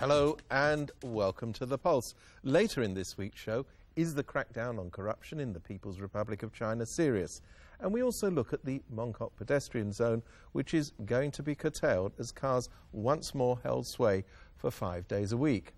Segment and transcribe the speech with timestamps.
[0.00, 2.14] Hello and welcome to The Pulse.
[2.42, 3.66] Later in this week's show,
[3.96, 7.42] is the crackdown on corruption in the People's Republic of China serious?
[7.80, 11.54] And we also look at the Mong Kok pedestrian zone, which is going to be
[11.54, 14.24] curtailed as cars once more held sway
[14.56, 15.74] for five days a week.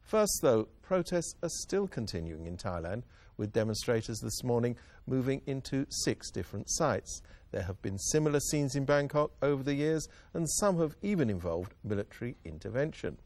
[0.00, 3.02] First, though, protests are still continuing in Thailand,
[3.36, 4.76] with demonstrators this morning
[5.08, 7.20] moving into six different sites.
[7.50, 11.74] There have been similar scenes in Bangkok over the years, and some have even involved
[11.82, 13.18] military intervention.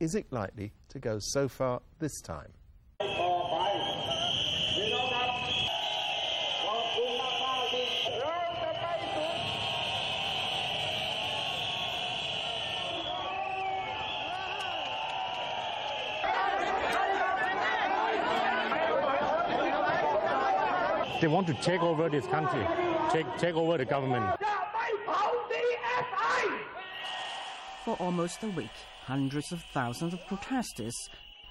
[0.00, 2.48] Is it likely to go so far this time?
[21.20, 22.66] They want to take over this country,
[23.12, 24.40] take, take over the government.
[27.90, 28.70] For almost a week,
[29.06, 30.94] hundreds of thousands of protesters,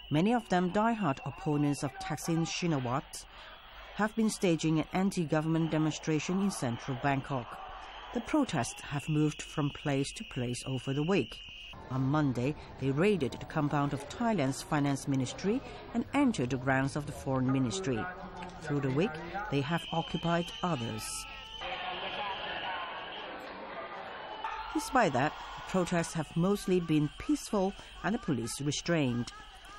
[0.09, 3.25] many of them die-hard opponents of Thaksin Shinawatra,
[3.95, 7.59] have been staging an anti-government demonstration in central Bangkok.
[8.13, 11.41] The protests have moved from place to place over the week.
[11.91, 15.61] On Monday, they raided the compound of Thailand's finance ministry
[15.93, 17.99] and entered the grounds of the foreign ministry.
[18.61, 19.11] Through the week,
[19.51, 21.03] they have occupied others.
[24.73, 25.33] Despite that,
[25.69, 27.71] protests have mostly been peaceful
[28.03, 29.31] and the police restrained.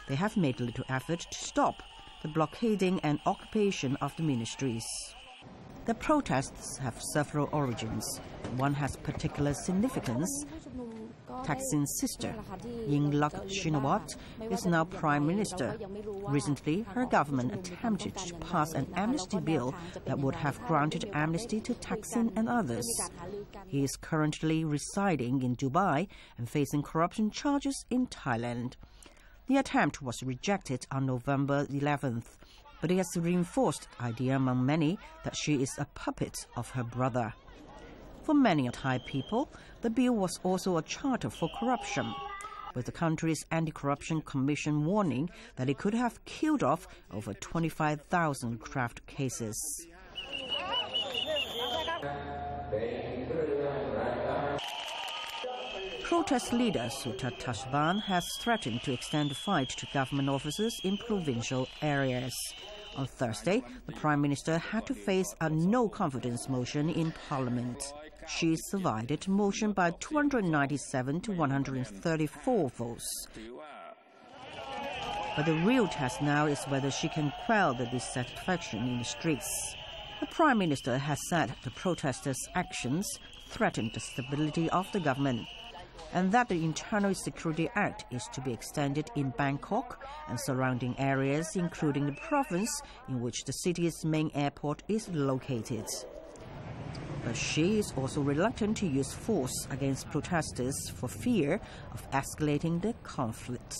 [0.08, 1.82] They have made little effort to stop
[2.22, 4.84] the blockading and occupation of the ministries.
[5.86, 8.20] The protests have several origins.
[8.56, 10.46] One has particular significance.
[11.42, 12.34] Thaksin's sister,
[12.88, 14.16] Yingluck Shinawatra,
[14.52, 15.76] is now Prime Minister.
[16.28, 19.74] Recently, her government attempted to pass an amnesty bill
[20.04, 22.86] that would have granted amnesty to Thaksin and others.
[23.66, 28.74] He is currently residing in Dubai and facing corruption charges in Thailand.
[29.46, 32.36] The attempt was rejected on November 11th,
[32.80, 36.84] but it has reinforced the idea among many that she is a puppet of her
[36.84, 37.32] brother.
[38.22, 39.50] For many Thai people,
[39.80, 42.14] the bill was also a charter for corruption,
[42.74, 49.04] with the country's anti-corruption commission warning that it could have killed off over 25,000 graft
[49.06, 49.86] cases.
[56.02, 61.68] Protest leader Suthep Thavisin has threatened to extend the fight to government offices in provincial
[61.82, 62.34] areas.
[62.96, 67.92] On Thursday, the Prime Minister had to face a no confidence motion in Parliament.
[68.28, 73.26] She survived the motion by 297 to 134 votes.
[75.36, 79.76] But the real test now is whether she can quell the dissatisfaction in the streets.
[80.20, 85.46] The Prime Minister has said the protesters' actions threaten the stability of the government
[86.12, 91.56] and that the Internal Security Act is to be extended in Bangkok and surrounding areas,
[91.56, 95.86] including the province in which the city's main airport is located.
[97.24, 101.60] But she is also reluctant to use force against protesters for fear
[101.92, 103.74] of escalating the conflict.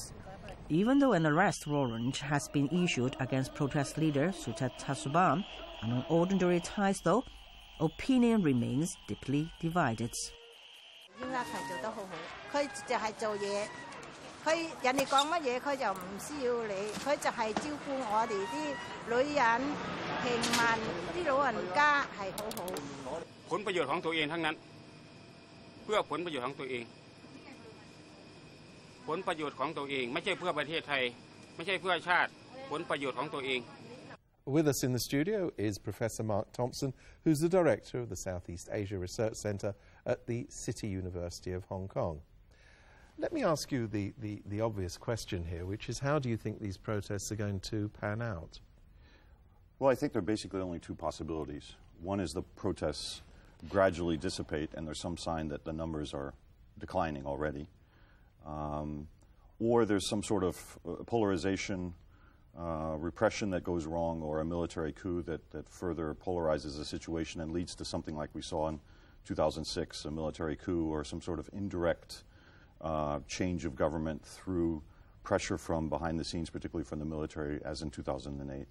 [0.73, 5.45] Even though an arrest warrant has been issued against protest leader Suthep Thavisin,
[5.83, 7.25] among ordinary Thais though,
[7.81, 10.15] opinion remains deeply divided.
[29.10, 32.30] ผลประโยชน์ของตัวเองทั้งนั้น เพื่อผลประโยชน์ของตัวเอง ผลประโยชน์ของตัวเอง ไม่ใช่เพื่อประเทศไทย ไม่ใช่เพื่อชาติ
[32.70, 33.62] ผลประโยชน์ของตัวเอง
[34.48, 36.94] With us in the studio is Professor Mark Thompson,
[37.24, 39.74] who's the director of the Southeast Asia Research Centre
[40.06, 42.22] at the City University of Hong Kong.
[43.18, 46.38] Let me ask you the, the, the, obvious question here, which is how do you
[46.38, 48.60] think these protests are going to pan out?
[49.80, 51.74] Well, I think there are basically only two possibilities.
[52.02, 53.24] One is the protests
[53.68, 56.34] gradually dissipate, and there's some sign that the numbers are
[56.78, 57.68] declining already.
[58.47, 59.09] Um,
[59.59, 61.95] or there's some sort of uh, polarization
[62.59, 67.41] uh, repression that goes wrong or a military coup that, that further polarizes the situation
[67.41, 68.81] and leads to something like we saw in
[69.25, 72.25] 2006, a military coup or some sort of indirect
[72.81, 74.83] uh, change of government through
[75.23, 78.67] pressure from behind the scenes, particularly from the military, as in 2008.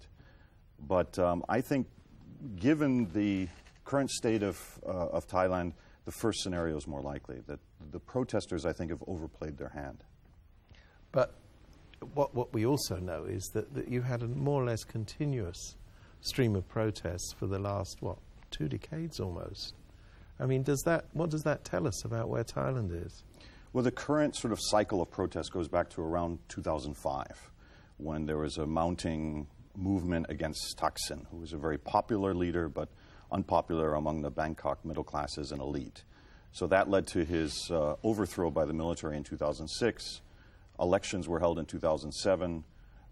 [0.86, 1.86] But um, I think,
[2.56, 3.48] given the
[3.84, 5.72] current state of, uh, of Thailand,
[6.04, 7.40] the first scenario is more likely.
[7.46, 7.60] That
[7.90, 10.04] the protesters, I think, have overplayed their hand.
[11.12, 11.34] But
[12.14, 15.76] what, what we also know is that, that you had a more or less continuous
[16.20, 18.18] stream of protests for the last, what,
[18.50, 19.74] two decades almost.
[20.38, 23.22] I mean, does that, what does that tell us about where Thailand is?
[23.72, 27.50] Well, the current sort of cycle of protest goes back to around 2005
[27.98, 32.88] when there was a mounting movement against Thaksin, who was a very popular leader but
[33.32, 36.04] unpopular among the Bangkok middle classes and elite.
[36.52, 40.20] So that led to his uh, overthrow by the military in 2006.
[40.80, 42.64] Elections were held in 2007.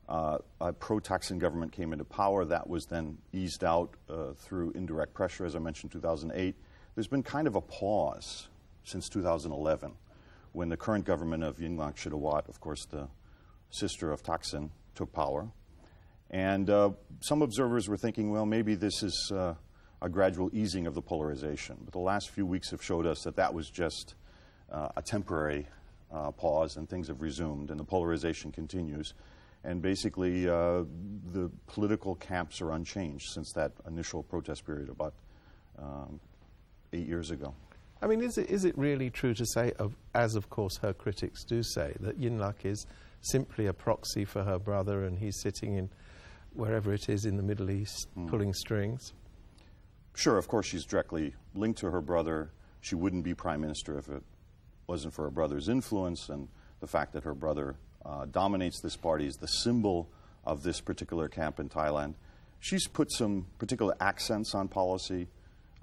[0.08, 2.44] Uh, a pro Thaksin government came into power.
[2.44, 6.56] That was then eased out uh, through indirect pressure, as I mentioned, 2008.
[6.94, 8.48] There's been kind of a pause
[8.84, 9.92] since 2011
[10.52, 13.08] when the current government of Yingluck Shinawatra, of course, the
[13.70, 15.48] sister of Thaksin, took power.
[16.30, 16.90] And uh,
[17.20, 19.54] some observers were thinking, well, maybe this is uh,
[20.00, 21.76] a gradual easing of the polarization.
[21.84, 24.14] But the last few weeks have showed us that that was just
[24.70, 25.66] uh, a temporary
[26.12, 29.14] uh, pause and things have resumed and the polarization continues.
[29.64, 30.84] And basically, uh,
[31.32, 35.14] the political camps are unchanged since that initial protest period about
[35.78, 36.20] um,
[36.92, 37.54] eight years ago.
[38.00, 40.92] I mean, is it, is it really true to say, of, as of course her
[40.92, 42.86] critics do say, that Yingluck is
[43.20, 45.90] simply a proxy for her brother and he's sitting in
[46.54, 48.28] wherever it is in the Middle East mm.
[48.28, 49.12] pulling strings?
[50.18, 52.50] Sure, of course, she's directly linked to her brother.
[52.80, 54.20] She wouldn't be prime minister if it
[54.88, 56.48] wasn't for her brother's influence and
[56.80, 60.08] the fact that her brother uh, dominates this party is the symbol
[60.44, 62.14] of this particular camp in Thailand.
[62.58, 65.28] She's put some particular accents on policy.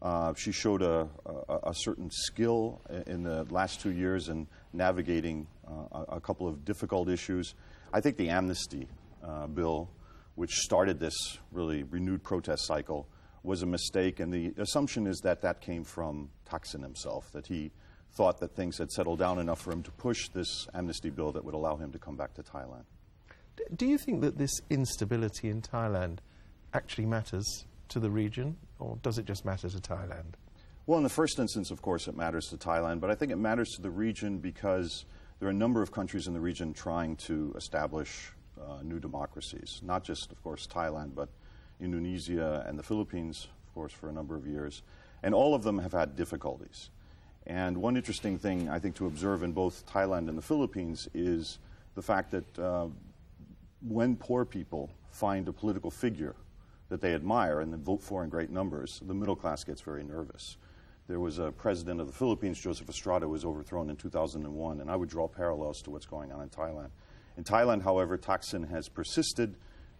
[0.02, 1.08] Uh, she showed a,
[1.48, 6.66] a, a, certain skill in the last two years in navigating uh, a, couple of
[6.66, 7.56] difficult issues.
[7.94, 8.90] I think the amnesty
[9.24, 9.90] uh, bill,
[10.36, 11.16] which started this
[11.54, 13.08] really renewed protest cycle,
[13.46, 17.72] was a mistake, and the assumption is that that came from Thaksin himself, that he
[18.14, 21.44] thought that things had settled down enough for him to push this amnesty bill that
[21.44, 22.84] would allow him to come back to Thailand.
[23.76, 26.20] Do you think that this instability in Thailand
[26.74, 30.36] actually matters to the region, or does it just matter to Thailand?
[30.88, 33.38] Well, in the first instance, of course, it matters to Thailand, but I think it
[33.38, 35.06] matters to the region because
[35.40, 38.32] there are a number of countries in the region trying to establish
[38.62, 41.30] uh, new democracies, not just, of course, Thailand, but
[41.80, 44.82] Indonesia and the Philippines, of course, for a number of years.
[45.24, 46.90] And all of them have had difficulties.
[47.48, 51.60] And one interesting thing I think to observe in both Thailand and the Philippines is
[51.94, 52.88] the fact that uh,
[53.88, 56.36] when poor people find a political figure
[56.90, 60.04] that they admire and then vote for in great numbers, the middle class gets very
[60.04, 60.58] nervous.
[61.08, 64.96] There was a president of the Philippines, Joseph Estrada, was overthrown in 2001, and I
[64.96, 66.90] would draw parallels to what's going on in Thailand.
[67.38, 69.56] In Thailand, however, Thaksin has persisted.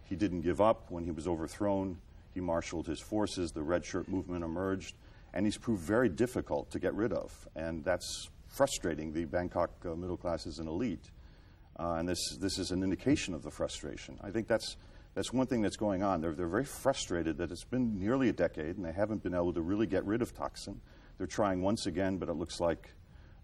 [0.08, 1.98] He didn't give up when he was overthrown.
[2.34, 3.52] He marshaled his forces.
[3.52, 4.94] The red shirt movement emerged,
[5.34, 9.94] and he's proved very difficult to get rid of, and that's frustrating the Bangkok uh,
[9.94, 11.10] middle classes and elite.
[11.78, 14.18] Uh, and this, this is an indication of the frustration.
[14.22, 14.76] I think that's
[15.16, 16.20] that's one thing that's going on.
[16.20, 19.54] They're, they're very frustrated that it's been nearly a decade and they haven't been able
[19.54, 20.76] to really get rid of Thaksin.
[21.16, 22.90] They're trying once again, but it looks like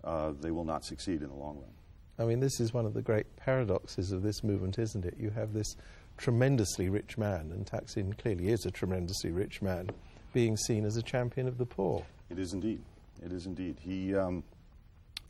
[0.05, 1.73] uh, they will not succeed in the long run.
[2.19, 5.14] I mean, this is one of the great paradoxes of this movement, isn't it?
[5.19, 5.76] You have this
[6.17, 9.90] tremendously rich man, and Thaksin clearly is a tremendously rich man,
[10.33, 12.04] being seen as a champion of the poor.
[12.31, 12.81] It is indeed.
[13.25, 13.76] It is indeed.
[13.81, 14.42] He, um,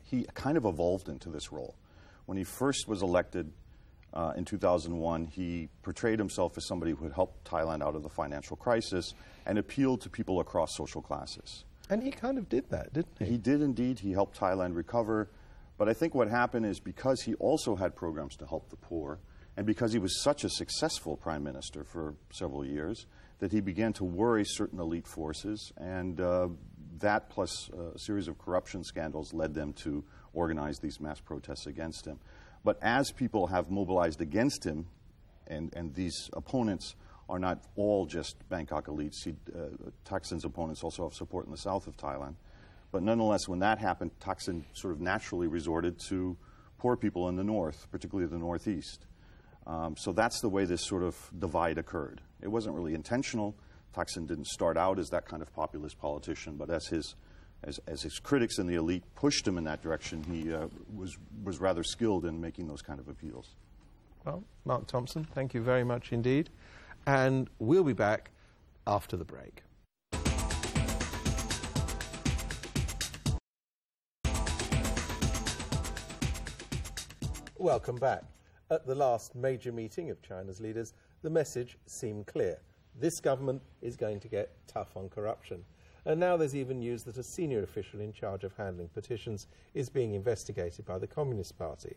[0.03, 1.75] he kind of evolved into this role.
[2.25, 3.51] When he first was elected,
[4.13, 8.09] uh, in 2001, he portrayed himself as somebody who had helped Thailand out of the
[8.09, 9.13] financial crisis
[9.45, 11.63] and appealed to people across social classes.
[11.89, 13.25] And he kind of did that, didn't he?
[13.25, 13.99] He did indeed.
[13.99, 15.29] He helped Thailand recover.
[15.77, 19.19] But I think what happened is because he also had programs to help the poor,
[19.55, 23.05] and because he was such a successful prime minister for several years,
[23.39, 26.47] that he began to worry certain elite forces, and uh,
[26.99, 32.05] that plus a series of corruption scandals led them to organize these mass protests against
[32.05, 32.19] him.
[32.63, 34.87] But as people have mobilized against him,
[35.47, 36.95] and, and these opponents
[37.29, 39.67] are not all just Bangkok elites, he, uh,
[40.05, 42.35] Thaksin's opponents also have support in the south of Thailand.
[42.91, 46.37] But nonetheless, when that happened, Thaksin sort of naturally resorted to
[46.77, 49.05] poor people in the north, particularly the northeast.
[49.65, 52.21] Um, so that's the way this sort of divide occurred.
[52.41, 53.55] It wasn't really intentional.
[53.95, 57.15] Thaksin didn't start out as that kind of populist politician, but as his
[57.63, 61.17] as, as his critics and the elite pushed him in that direction, he uh, was,
[61.43, 63.55] was rather skilled in making those kind of appeals.
[64.25, 66.49] Well, Mark Thompson, thank you very much indeed.
[67.05, 68.31] And we'll be back
[68.85, 69.63] after the break.
[77.57, 78.23] Welcome back.
[78.71, 82.59] At the last major meeting of China's leaders, the message seemed clear.
[82.99, 85.63] This government is going to get tough on corruption.
[86.05, 89.89] And now there's even news that a senior official in charge of handling petitions is
[89.89, 91.95] being investigated by the Communist Party.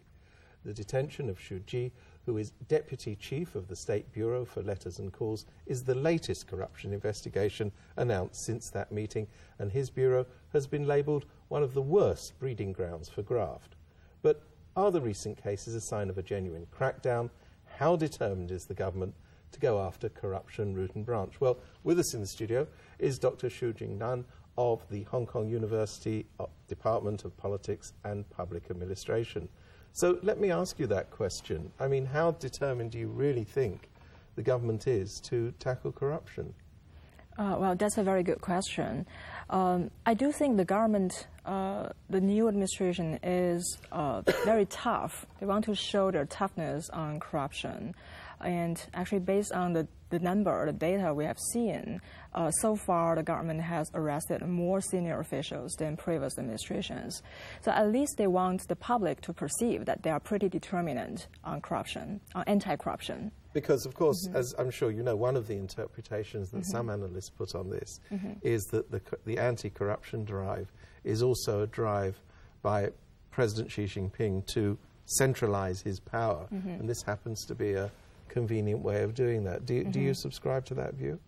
[0.64, 1.92] The detention of Xu Jie,
[2.25, 6.49] who is deputy chief of the State Bureau for Letters and Calls, is the latest
[6.49, 9.28] corruption investigation announced since that meeting,
[9.61, 13.76] and his bureau has been labelled one of the worst breeding grounds for graft.
[14.23, 14.42] But
[14.76, 17.30] are the recent cases a sign of a genuine crackdown?
[17.78, 19.14] How determined is the government
[19.52, 21.40] to go after corruption root and branch?
[21.40, 22.66] Well, with us in the studio
[22.99, 23.49] is Dr.
[23.49, 24.25] Zhu Jiangnan
[24.59, 29.49] of the Hong Kong University uh, Department of Politics and Public Administration.
[29.92, 31.73] So let me ask you that question.
[31.80, 33.88] I mean, how determined do you really think
[34.35, 36.52] the government is to tackle corruption?
[37.38, 39.06] Uh, well, that's a very good question.
[39.49, 45.26] Um, I do think the government, uh, the new administration, is uh, very tough.
[45.38, 47.95] They want to show their toughness on corruption.
[48.41, 52.00] And actually, based on the, the number, the data we have seen,
[52.35, 57.23] uh, so far the government has arrested more senior officials than previous administrations.
[57.62, 61.62] So at least they want the public to perceive that they are pretty determined on
[61.62, 63.33] corruption, on anti-corruption.
[63.57, 64.37] Because, of course, mm-hmm.
[64.37, 66.71] as I'm sure you know, one of the interpretations that mm-hmm.
[66.71, 68.33] some analysts put on this mm-hmm.
[68.43, 70.71] is that the, the anti corruption drive
[71.05, 72.21] is also a drive
[72.61, 72.91] by
[73.31, 76.47] President Xi Jinping to centralize his power.
[76.53, 76.69] Mm-hmm.
[76.69, 77.91] And this happens to be a
[78.29, 79.65] convenient way of doing that.
[79.65, 80.17] Do, do you mm-hmm.
[80.17, 81.19] subscribe to that view?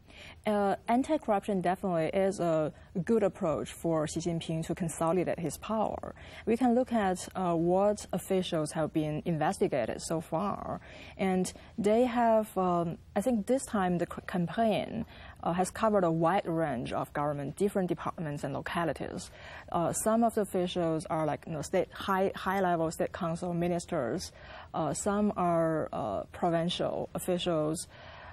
[0.48, 2.72] Uh, anti-corruption definitely is a
[3.04, 6.14] good approach for Xi Jinping to consolidate his power.
[6.46, 10.80] We can look at uh, what officials have been investigated so far,
[11.18, 12.56] and they have.
[12.56, 15.04] Um, I think this time the campaign
[15.42, 19.30] uh, has covered a wide range of government, different departments and localities.
[19.70, 23.52] Uh, some of the officials are like you know, state high high level state council
[23.52, 24.32] ministers.
[24.72, 27.86] Uh, some are uh, provincial officials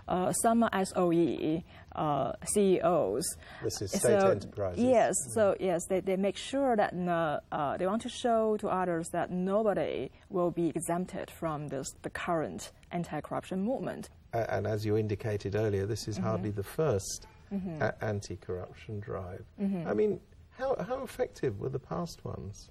[0.08, 1.64] uh, some SOE
[1.96, 3.24] uh, CEOs.
[3.64, 4.84] This is state so, enterprises.
[4.84, 5.34] Yes, mm.
[5.34, 9.32] so yes, they, they make sure that uh, they want to show to others that
[9.32, 14.10] nobody will be exempted from this the current anti-corruption movement.
[14.34, 16.28] and as you indicated earlier, this is mm-hmm.
[16.28, 17.82] hardly the 1st mm-hmm.
[17.82, 19.46] a- anti-corruption drive.
[19.62, 19.88] Mm-hmm.
[19.88, 20.20] I mean,
[20.58, 22.70] how how effective were the past ones?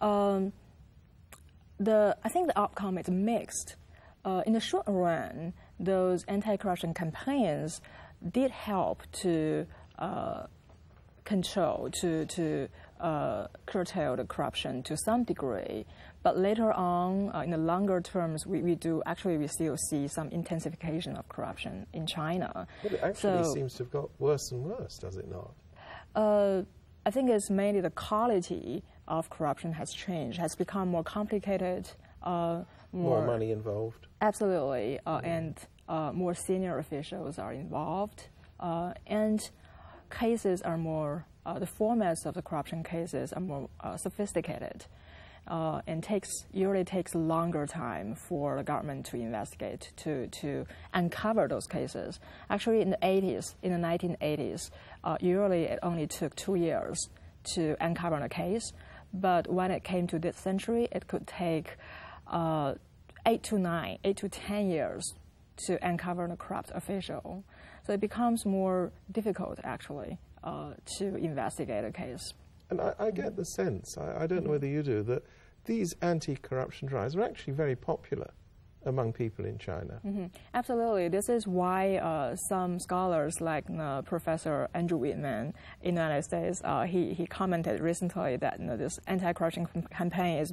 [0.00, 0.52] Um,
[1.78, 3.76] the I think the outcome is mixed.
[4.24, 5.52] Uh, in the short run,
[5.84, 7.80] those anti-corruption campaigns
[8.32, 9.66] did help to
[9.98, 10.46] uh,
[11.24, 12.68] control, to, to
[13.00, 15.84] uh, curtail the corruption to some degree.
[16.22, 20.08] But later on, uh, in the longer terms, we, we do actually we still see
[20.08, 22.66] some intensification of corruption in China.
[22.82, 25.52] But it actually so, seems to have got worse and worse, does it not?
[26.14, 26.62] Uh,
[27.04, 31.90] I think it's mainly the quality of corruption has changed, has become more complicated.
[32.22, 32.62] Uh,
[32.92, 34.06] more, more money involved.
[34.22, 35.26] Absolutely, uh, mm.
[35.26, 38.28] and more senior officials are involved,
[38.60, 39.50] uh, and
[40.10, 41.26] cases are more.
[41.46, 44.86] Uh, the formats of the corruption cases are more uh, sophisticated,
[45.48, 51.46] uh, and takes usually takes longer time for the government to investigate to to uncover
[51.48, 52.18] those cases.
[52.48, 54.70] Actually, in the 80s, in the 1980s,
[55.20, 56.98] usually it only took two years
[57.54, 58.72] to uncover a case,
[59.12, 61.76] but when it came to this century, it could take
[62.26, 62.74] uh,
[63.26, 65.14] eight to nine, eight to ten years
[65.66, 67.44] to uncover a corrupt official.
[67.86, 72.32] So it becomes more difficult, actually, uh, to investigate a case.
[72.70, 75.22] And I, I get the sense, I, I don't know whether you do, that
[75.66, 78.30] these anti corruption drives are actually very popular
[78.86, 80.00] among people in China.
[80.04, 80.26] Mm-hmm.
[80.52, 81.08] Absolutely.
[81.08, 86.60] This is why uh, some scholars, like uh, Professor Andrew Wedeman in the United States,
[86.64, 90.52] uh, he, he commented recently that you know, this anti-corruption campaign is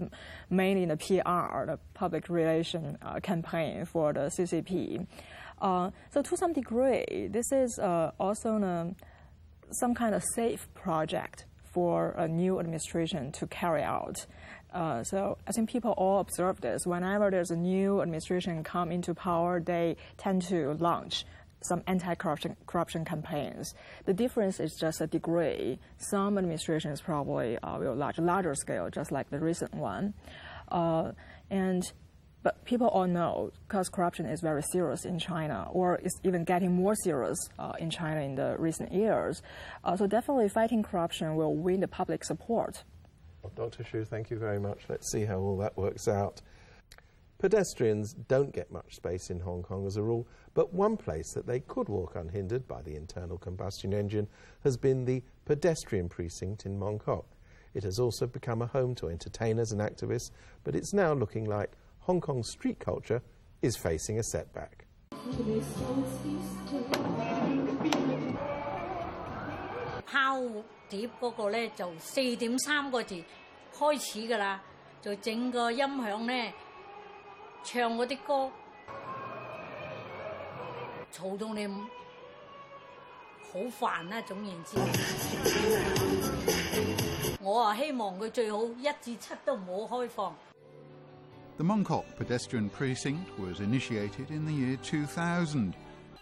[0.50, 5.06] mainly the PR, the public relation uh, campaign for the CCP.
[5.62, 8.96] Uh, so to some degree, this is uh, also
[9.72, 14.26] some kind of safe project for a new administration to carry out.
[14.72, 16.86] Uh, so I think people all observe this.
[16.86, 21.26] Whenever there's a new administration come into power, they tend to launch
[21.64, 23.74] some anti-corruption corruption campaigns.
[24.06, 25.80] The difference is just a degree.
[25.98, 30.14] Some administrations probably uh, will large larger scale, just like the recent one,
[30.70, 31.12] uh,
[31.50, 31.84] and
[32.44, 36.72] but people all know because corruption is very serious in China, or is even getting
[36.72, 39.44] more serious uh, in China in the recent years.
[39.84, 42.84] Uh, so definitely, fighting corruption will win the public support.
[43.42, 43.84] Well, Dr.
[43.84, 44.82] Zhu, thank you very much.
[44.88, 46.42] Let's see how all that works out.
[47.40, 51.48] Pedestrians don't get much space in Hong Kong as a rule, but one place that
[51.48, 54.28] they could walk unhindered by the internal combustion engine
[54.64, 57.26] has been the pedestrian precinct in Mong Kok.
[57.74, 60.30] It has also become a home to entertainers and activists,
[60.64, 61.72] but it's now looking like
[62.02, 63.24] Hong Kong's street culture
[63.64, 64.86] is facing a setback.
[70.89, 73.23] 碟嗰個咧就四點三個字
[73.77, 74.61] 開始噶啦，
[75.03, 76.53] 就整個音響咧
[77.65, 78.53] 唱嗰啲歌，
[81.13, 81.67] 嘈到你
[83.53, 84.77] 好煩啦，總言之。
[87.41, 90.35] 我啊希望佢最好一至七都唔好開放。
[91.57, 95.73] The Mongkok pedestrian precinct was initiated in the year 2000.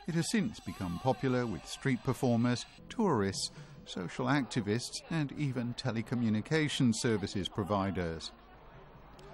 [0.06, 3.50] It has since become popular with street performers, tourists,
[3.89, 8.31] social activists, and even telecommunication services providers.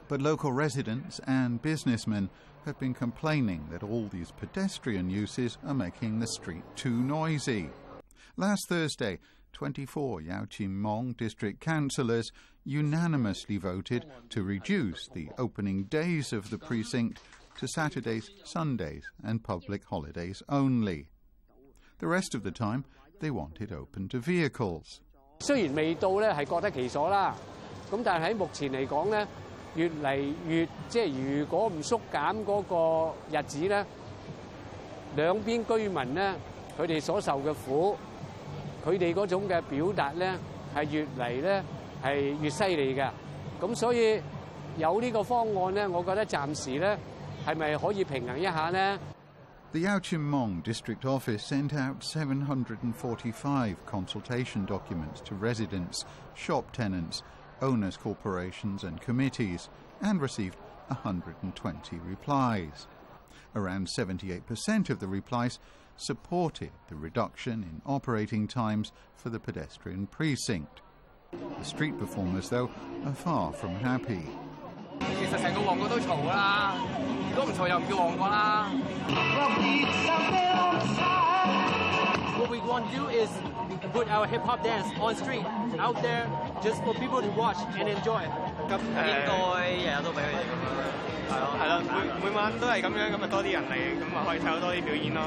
[0.08, 2.30] But local residents and businessmen
[2.66, 7.70] have been complaining that all these pedestrian uses are making the street too noisy.
[8.38, 9.20] Last Thursday,
[9.54, 12.32] 24 Yau Tsim Mong district councillors
[12.66, 17.20] unanimously voted to reduce the opening days of the precinct
[17.58, 21.08] to Saturdays, Sundays, and public holidays only.
[22.00, 22.84] The rest of the time,
[23.21, 24.99] they want it open to vehicles.
[25.41, 27.35] 虽然未到咧系各得其所啦，
[27.91, 29.27] 咁但系喺目前嚟讲咧，
[29.75, 33.85] 越嚟越即系如果唔缩减嗰个日子咧，
[35.17, 36.35] 两边居民咧
[36.79, 37.97] 佢哋所受嘅苦，
[38.85, 40.33] 佢哋嗰种嘅表达咧
[40.75, 41.63] 系越嚟咧
[42.03, 43.09] 系越犀利嘅。
[43.61, 44.21] 咁所以
[44.79, 46.99] 有呢个方案咧，我觉得暂时咧
[47.47, 48.99] 系咪可以平衡一下呢
[49.76, 57.24] ？The Tsim Mong district office sent out 745 consultation documents to residents, shop tenants,
[57.62, 59.68] owners' corporations, and committees,
[60.02, 60.56] and received
[60.88, 62.88] 120 replies.
[63.54, 65.60] Around 78% of the replies
[65.98, 70.80] supported the reduction in operating times for the pedestrian precinct.
[71.34, 72.72] The street performers, though,
[73.04, 74.30] are far from happy.
[75.19, 76.75] 其實成個旺角都嘈啦，
[77.35, 78.67] 如果唔嘈又唔叫旺角啦。
[82.39, 83.29] What we want to do is
[83.93, 85.45] put our hip hop dance on street
[85.79, 86.27] out there
[86.63, 88.23] just for people to watch and enjoy.
[88.69, 90.73] 咁應該日日都俾佢哋咁樣，
[91.31, 91.75] 係咯，係咯，
[92.23, 95.21] 每每晚都係咁樣，咁咪多啲人嚟，咁咪可以睇到多啲表演咯。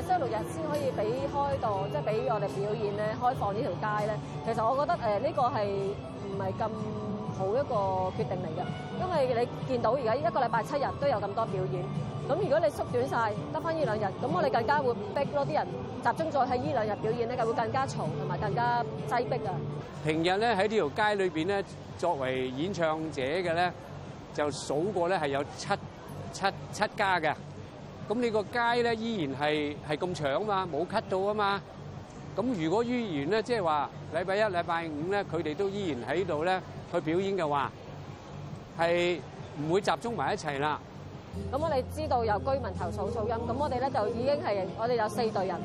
[0.00, 4.16] 係星期六日先可以俾開檔，即係俾我哋表演咧，開放呢條街咧，
[4.46, 5.66] 其實我覺得誒呢個係
[6.24, 6.64] 唔係咁
[7.36, 7.76] 好一個
[8.16, 8.64] 決定嚟嘅，
[9.00, 11.84] 因為你見到而家一個禮拜七日都有咁多表演，
[12.26, 15.66] 咁如果你縮短晒，得翻呢兩日，咁我哋更加會逼咯啲人
[16.02, 19.52] 集中咗喺呢兩日表演咧，就會更加嘈同埋更加擠迫啊！
[20.02, 21.62] 平日咧喺呢條街裏邊咧，
[21.98, 23.70] 作為演唱者嘅咧，
[24.32, 25.68] 就數過咧係有七
[26.32, 27.34] 七七家嘅。
[28.10, 31.62] 咁你個街咧依然係係咁長啊嘛，冇 cut 到啊嘛。
[32.36, 36.60] 咁如果依然咧，即係話禮拜一、禮拜五咧，佢哋都依然喺度咧
[36.92, 37.70] 去表演嘅話，
[38.78, 39.18] 係
[39.60, 40.78] 唔會集中埋一齊啦。
[41.52, 45.56] 咁我哋知道有居民投訴噪音，咁我哋咧就已經係我哋有四隊人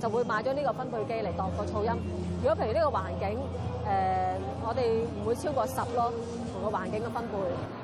[0.00, 2.02] 就會買咗呢個分貝機嚟度個噪音。
[2.42, 3.38] 如果譬如呢個環境，
[3.86, 6.12] 誒、我哋唔會超過十咯，
[6.52, 7.79] 同個環境嘅分貝。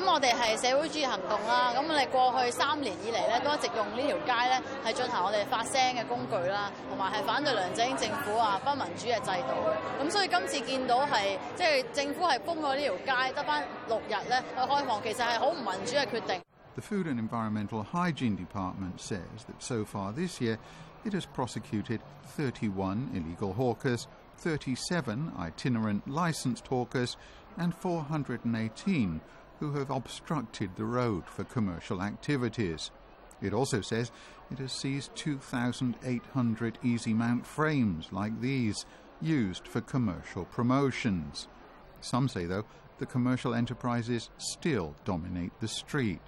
[0.00, 1.72] 咁我哋係社會主義行動啦。
[1.76, 10.04] 咁我哋過去三年以嚟咧，都一直用呢條街咧係進行我哋發聲嘅工具啦，同埋係反對梁振英政府啊不民主嘅制度嘅。
[10.06, 16.40] 咁所以今次見到係即係政府係封咗呢條街，得翻六日咧去開放，其實係好唔民主嘅決定。
[16.74, 20.58] The Food and Environmental Hygiene Department says that so far this year
[21.04, 22.00] it has prosecuted
[22.36, 24.06] 31 illegal hawkers,
[24.38, 27.16] 37 itinerant licensed hawkers,
[27.56, 29.20] and 418
[29.61, 32.89] who have obstructed the road for commercial activities.
[33.43, 34.11] It also says
[34.51, 38.87] it has seized 2,800 easy mount frames like these,
[39.21, 41.47] used for commercial promotions.
[42.01, 42.65] Some say, though,
[42.97, 46.21] the commercial enterprises still dominate the street.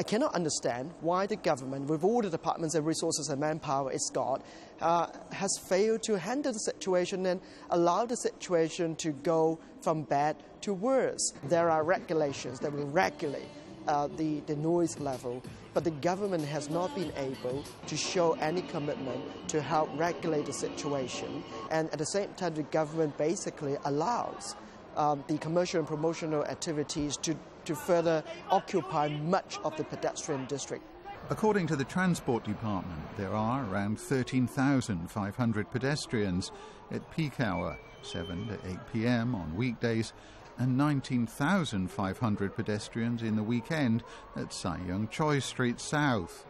[0.00, 4.10] I cannot understand why the government, with all the departments and resources and manpower it's
[4.10, 4.44] got,
[4.80, 10.36] uh, has failed to handle the situation and allow the situation to go from bad
[10.60, 11.32] to worse.
[11.44, 13.48] There are regulations that will regulate
[13.88, 15.42] uh, the, the noise level,
[15.74, 20.52] but the government has not been able to show any commitment to help regulate the
[20.52, 21.42] situation.
[21.70, 24.54] And at the same time, the government basically allows
[24.96, 27.34] um, the commercial and promotional activities to,
[27.68, 30.84] to further occupy much of the pedestrian district.
[31.28, 36.50] According to the Transport Department, there are around 13,500 pedestrians
[36.90, 40.14] at peak hour, 7 to 8 pm on weekdays,
[40.58, 44.02] and 19,500 pedestrians in the weekend
[44.34, 46.46] at Sai Yeung Choi Street South.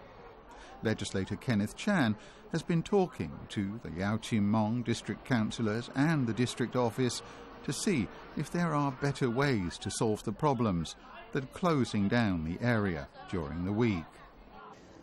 [0.84, 2.14] legislator Kenneth Chan
[2.52, 7.22] has been talking to the Yau Tsim Mong district councillors and the district office
[7.64, 10.96] to see if there are better ways to solve the problems
[11.32, 14.04] than closing down the area during the week.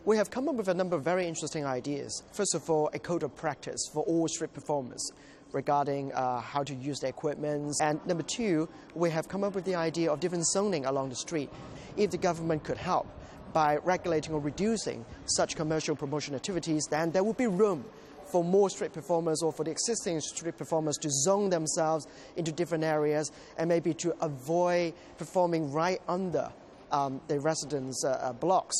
[0.04, 2.22] We have come up with a number of very interesting ideas.
[2.32, 5.10] First of all, a code of practice for all street performers
[5.52, 7.74] regarding uh, how to use the equipment.
[7.80, 11.16] And number two, we have come up with the idea of different zoning along the
[11.16, 11.50] street.
[11.96, 13.06] If the government could help
[13.52, 17.84] by regulating or reducing such commercial promotion activities, then there would be room
[18.26, 22.84] for more street performers or for the existing street performers to zone themselves into different
[22.84, 26.52] areas and maybe to avoid performing right under
[26.92, 28.76] um, the residents' uh, uh, blocks.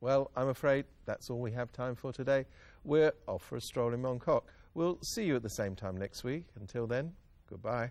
[0.00, 2.44] Well, I'm afraid that's all we have time for today.
[2.84, 4.52] We're off for a stroll in Mong Kok.
[4.74, 6.44] We'll see you at the same time next week.
[6.60, 7.12] Until then,
[7.48, 7.90] goodbye.